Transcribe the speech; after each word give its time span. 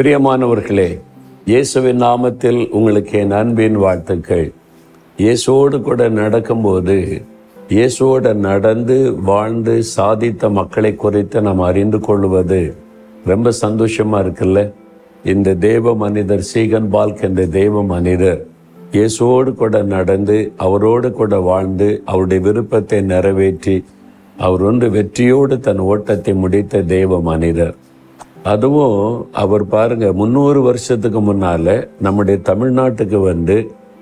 பிரியமானவர்களே 0.00 1.00
இயேசுவின் 1.44 2.02
நாமத்தில் 2.02 2.68
உங்களுக்கு 2.68 3.18
என் 3.18 3.30
அன்பின் 3.30 3.74
வாழ்த்துக்கள். 3.74 4.52
இயேசுவோடு 5.18 5.80
கூட 5.80 6.08
நடக்கும்போது 6.08 7.22
இயேசுவோடு 7.68 8.34
நடந்து 8.34 9.14
வாழ்ந்து 9.22 9.82
சாதித்த 9.96 10.50
மக்களை 10.50 10.94
குறித்து 10.94 11.42
நாம் 11.42 11.60
அறிந்து 11.60 12.00
கொள்வது 12.00 12.76
ரொம்ப 13.26 13.52
சந்தோஷமா 13.60 14.20
இருக்குல்ல? 14.24 14.72
இந்த 15.24 15.54
தேவ 15.54 15.94
மனிதர் 15.94 16.44
சீகன் 16.54 16.88
பால்க் 16.92 17.22
என்ற 17.22 17.46
தேவ 17.46 17.82
மனிதர் 17.82 18.46
இயேசுவோடு 18.92 19.54
கூட 19.54 19.82
நடந்து 19.82 20.52
அவரோடு 20.56 21.12
கூட 21.12 21.40
வாழ்ந்து 21.40 22.02
அவருடைய 22.04 22.42
விருப்பத்தை 22.42 23.00
நிறைவேற்றி 23.02 23.84
அவர் 24.36 24.62
ஒன்று 24.62 24.90
வெற்றியோடு 24.90 25.60
தன் 25.60 25.78
ஓட்டத்தை 25.78 26.34
முடித்த 26.34 26.82
தேவ 26.82 27.20
மனிதர். 27.20 27.76
அதுவும் 28.42 29.26
அவர் 29.30 29.64
பாருங்க 29.66 30.12
முந்நூறு 30.12 30.60
வருஷத்துக்கு 30.62 31.20
முன்னால 31.20 31.88
நம்முடைய 31.98 32.40
தமிழ்நாட்டுக்கு 32.42 33.20
வந்து 33.20 33.56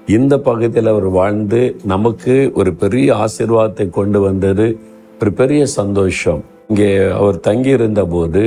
இந்த 0.06 0.38
பகுதியில் 0.38 0.86
அவர் 0.86 1.08
வாழ்ந்து 1.08 1.76
நமக்கு 1.84 2.52
ஒரு 2.54 2.74
பெரிய 2.74 3.14
ஆசிர்வாதத்தை 3.14 3.90
கொண்டு 3.90 4.20
வந்தது 4.20 4.78
ஒரு 5.20 5.32
பெரிய 5.32 5.66
சந்தோஷம். 5.66 6.42
இங்கே 6.68 6.98
அவர் 7.08 7.40
தங்கியிருந்த 7.40 8.04
போது 8.04 8.44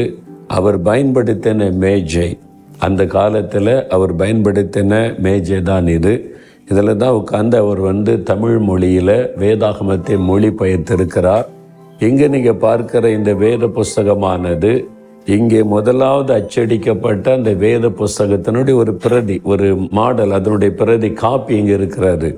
அவர் 0.47 0.81
பயன்படுத்தின 0.81 1.77
மேஜை 1.77 2.37
அந்த 2.79 3.05
காலத்தில் 3.05 3.87
அவர் 3.89 4.15
பயன்படுத்தின 4.15 5.17
மேஜை 5.17 5.61
தான் 5.61 5.87
இது. 5.87 6.13
இதில் 6.69 6.97
தான் 6.97 7.17
உட்காந்து 7.21 7.55
அவர் 7.55 7.79
வந்து 7.79 8.23
தமிழ் 8.23 8.57
மொழியில் 8.57 9.17
வேதாகமத்தை 9.39 10.17
மொழிபெயர்த்திருக்கிறார். 10.29 11.45
இங்கே 11.99 12.27
நீங்கள் 12.27 12.55
பார்க்கிற 12.55 13.09
இந்த 13.09 13.33
வேத 13.33 13.67
புஸ்தகமானது 13.67 14.87
இங்கே 15.25 15.63
முதலாவது 15.63 16.31
அச்சடிக்கப்பட்ட 16.33 17.25
அந்த 17.31 17.51
வேத 17.53 17.89
புஸ்தகத்தினுடைய 17.89 18.75
ஒரு 18.75 18.93
பிரதி 18.93 19.41
ஒரு 19.43 19.67
மாடல் 19.91 20.31
அதனுடைய 20.31 20.73
பிரதி 20.73 21.09
காப்பி 21.13 21.55
இங்கே 21.55 21.73
இருக்கிறாரு 21.73 22.29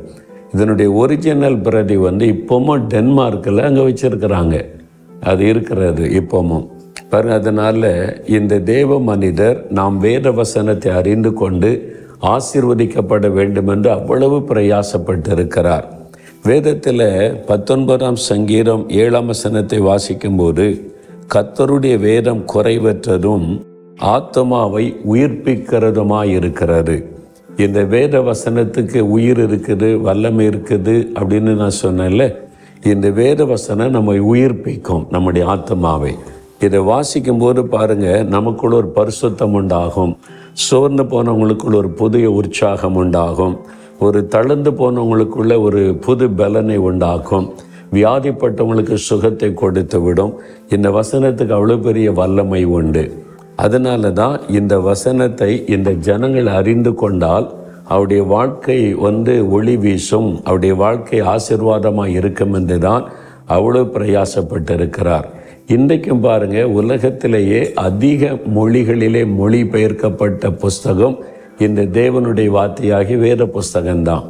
இதனுடைய 0.54 0.92
ஒரிஜினல் 0.92 1.60
பிரதி 1.62 1.96
வந்து 1.98 2.26
இப்போவும் 2.26 2.84
டென்மார்க்கில் 2.94 3.66
அங்கே 3.68 3.82
வச்சிருக்கிறாங்க. 3.82 4.56
அது 5.22 5.44
இருக்கிறது 5.46 6.04
இப்போவும் 6.20 6.66
பாருங்க 7.10 7.34
அதனால 7.34 7.92
இந்த 8.26 8.60
தேவ 8.60 9.00
மனிதர் 9.00 9.58
நாம் 9.70 9.98
வேத 9.98 10.32
வசனத்தை 10.32 10.92
அறிந்து 10.92 11.34
கொண்டு 11.34 11.72
ஆசீர்வதிக்கப்பட 12.22 13.28
வேண்டும் 13.32 13.68
என்று 13.68 13.92
அவ்வளவு 13.92 14.38
பிரயாசப்பட்டிருக்கிறார். 14.50 15.86
வேதத்தில் 16.44 17.08
பத்தொன்பதாம் 17.46 18.16
சங்கீதம் 18.16 18.90
ஏழாம் 18.90 19.26
வசனத்தை 19.26 19.80
வாசிக்கும்போது 19.80 20.92
கத்தருடைய 21.32 22.00
வேதம் 22.00 22.42
குறைவற்றதும் 22.54 23.48
ஆத்மாவை 23.98 24.96
உயிர்ப்பிக்கிறதுமாயிருக்கிறது. 25.12 26.96
இந்த 27.58 27.84
வேத 27.84 28.20
வசனத்துக்கு 28.20 29.00
உயிர் 29.00 29.42
இருக்குது 29.46 30.02
வல்லமை 30.02 30.48
இருக்குது 30.48 30.96
அப்படின்னு 31.20 31.54
நான் 31.62 31.80
சொன்னேன்ல. 31.84 32.26
இந்த 32.84 33.10
வேத 33.10 33.46
வசனம் 33.46 33.90
நம்மை 33.90 34.20
உயிர்ப்பிக்கும் 34.20 35.06
நம்முடைய 35.10 35.48
ஆத்மாவை 35.48 36.14
இதை 36.60 36.80
வாசிக்கும் 36.80 37.38
போது 37.38 37.68
பாருங்க 37.68 38.24
நமக்குள்ள 38.24 38.76
ஒரு 38.76 38.92
பரிசுத்தம் 38.96 39.54
உண்டாகும். 39.54 40.18
சோர்ந்து 40.54 41.04
போனவங்களுக்குள்ள 41.04 41.76
ஒரு 41.76 41.90
புதிய 41.90 42.32
உற்சாகம் 42.32 42.96
உண்டாகும். 42.96 43.56
ஒரு 44.00 44.28
தளர்ந்து 44.28 44.72
போனவங்களுக்குள்ள 44.72 45.62
ஒரு 45.62 45.82
புது 45.96 46.30
பலனை 46.30 46.78
உண்டாக்கும் 46.78 47.48
வியாதிப்பட்டவங்களுக்கு 47.96 48.98
சுகத்தை 49.10 49.50
கொடுத்து 49.62 50.00
விடும். 50.06 50.34
இந்த 50.76 50.88
வசனத்துக்கு 51.00 51.56
அவ்வளோ 51.58 51.78
பெரிய 51.88 52.08
வல்லமை 52.20 52.64
உண்டு. 52.78 53.04
அதனால 53.66 54.12
தான் 54.22 54.38
இந்த 54.60 54.74
வசனத்தை 54.90 55.52
இந்த 55.76 55.90
ஜனங்கள் 56.08 56.50
அறிந்து 56.60 56.94
கொண்டால் 57.02 57.48
அவருடைய 57.94 58.24
வாழ்க்கை 58.36 58.80
வந்து 59.06 59.34
ஒளி 59.56 59.76
வீசும். 59.84 60.30
அவருடைய 60.48 60.74
வாழ்க்கை 60.84 61.20
ஆசிர்வாதமாக 61.34 62.16
இருக்கும் 62.20 62.54
என்று 62.60 62.78
தான் 62.88 63.04
அவ்வளோ 63.56 63.82
பிரயாசப்பட்டிருக்கிறார். 63.96 65.28
இன்றைக்கும் 65.76 66.24
பாருங்கள் 66.26 66.72
உலகத்திலேயே 66.80 67.62
அதிக 67.88 68.32
மொழிகளிலே 68.58 69.24
மொழிபெயர்க்கப்பட்ட 69.40 70.52
புஸ்தகம் 70.64 71.16
இந்த 71.66 71.82
தேவனுடைய 72.00 72.50
வார்த்தையாகி 72.58 73.16
வேத 73.26 73.44
புஸ்தகம்தான். 73.58 74.26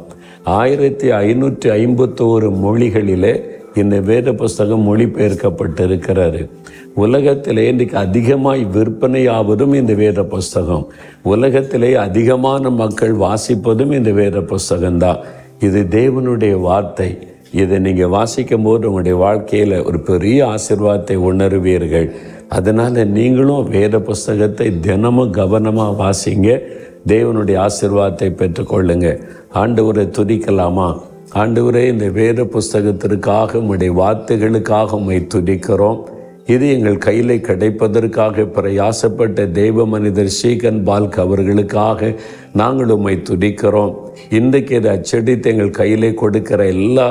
ஆயிரத்தி 0.60 1.08
ஐநூற்றி 1.26 1.68
ஐம்பத்தோரு 1.80 2.48
மொழிகளிலே 2.64 3.34
இந்த 3.76 4.00
வேத 4.00 4.32
புஸ்தகம் 4.32 4.84
மொழிபெயர்க்கப்பட்டிருக்கிறது. 4.88 6.48
உலகத்திலே 6.94 7.68
இன்றைக்கு 7.68 7.96
அதிகமாய் 7.96 8.66
விற்பனையாவதும் 8.74 9.74
இந்த 9.74 9.94
வேத 9.94 10.22
புஸ்தகம். 10.22 10.88
உலகத்திலே 11.22 11.94
அதிகமான 11.94 12.70
மக்கள் 12.70 13.14
வாசிப்பதும் 13.14 13.92
இந்த 13.92 14.10
வேத 14.10 14.38
புஸ்தகம்தான். 14.38 15.18
இது 15.60 15.82
தேவனுடைய 15.82 16.60
வார்த்தை. 16.60 17.18
இதை 17.52 17.78
நீங்கள் 17.78 18.08
வாசிக்கும் 18.08 18.62
போது 18.62 18.86
உங்களுடைய 18.86 19.18
வாழ்க்கையில் 19.18 19.82
ஒரு 19.82 20.00
பெரிய 20.00 20.46
ஆசிர்வாதத்தை 20.46 21.16
உணருவீர்கள். 21.16 22.10
அதனால் 22.48 23.06
நீங்களும் 23.06 23.68
வேத 23.68 24.00
புஸ்தகத்தை 24.00 24.80
தினமும் 24.80 25.30
கவனமாக 25.30 25.96
வாசிங்க. 26.04 26.60
தேவனுடைய 27.06 27.66
ஆசிர்வாதத்தை 27.66 28.30
பெற்றுக்கொள்ளுங்க. 28.40 29.22
ஆண்டவரை 29.54 30.06
துதிக்கலாமா? 30.18 31.00
ஆண்டவரே 31.42 31.80
இந்த 31.92 32.08
வேத 32.08 32.40
புஸ்தகத்திற்காக 32.42 33.56
உம்முடைய 33.60 33.92
வார்த்தைகளுக்காக 34.00 34.90
உம்மை 34.98 35.16
துதிக்கிறோம். 35.34 36.00
இது 36.46 36.66
எங்கள் 36.74 36.98
கையில் 36.98 37.32
கிடைப்பதற்காக 37.46 38.44
பிரயாசப்பட்ட 38.56 39.46
தெய்வ 39.50 39.86
மனிதர் 39.86 40.30
ஸ்ரீகன் 40.36 40.78
பால்க் 40.88 41.18
அவர்களுக்காக 41.24 42.10
நாங்கள் 42.52 42.92
உம்மை 42.96 43.14
துதிக்கிறோம். 43.30 43.94
இன்றைக்கு 44.30 44.74
இதை 44.76 44.90
அச்சடித்து 44.96 45.50
எங்கள் 45.50 45.72
கையில் 45.80 46.06
கொடுக்கிற 46.14 46.66
எல்லா 46.66 47.08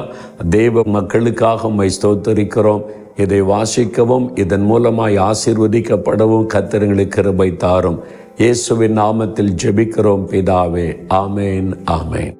தெய்வ 0.49 0.83
மக்களுக்காக 0.97 1.67
உம்மை 1.67 1.89
ஸ்தோத்தரிக்கிறோம். 1.97 2.85
இதை 3.17 3.41
வாசிக்கவும் 3.41 4.29
இதன் 4.43 4.65
மூலமாய் 4.71 5.19
ஆசிர்வதிக்கப்படவும் 5.29 6.47
கத்திரங்களுக்கு 6.53 7.15
கிருபை 7.17 7.49
தாரும். 7.65 7.99
இயேசுவின் 8.37 8.97
நாமத்தில் 8.97 9.53
ஜெபிக்கிறோம் 9.63 10.25
பிதாவே. 10.31 10.87
ஆமேன் 11.23 11.69
ஆமேன். 11.97 12.33